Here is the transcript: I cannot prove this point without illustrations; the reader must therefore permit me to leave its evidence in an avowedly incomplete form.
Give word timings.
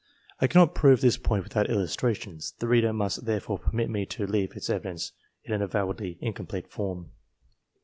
I 0.39 0.47
cannot 0.47 0.73
prove 0.73 0.99
this 1.01 1.17
point 1.17 1.43
without 1.43 1.69
illustrations; 1.69 2.55
the 2.57 2.67
reader 2.67 2.91
must 2.91 3.23
therefore 3.25 3.59
permit 3.59 3.87
me 3.87 4.07
to 4.07 4.25
leave 4.25 4.55
its 4.55 4.67
evidence 4.67 5.11
in 5.43 5.53
an 5.53 5.61
avowedly 5.61 6.17
incomplete 6.21 6.71
form. 6.71 7.11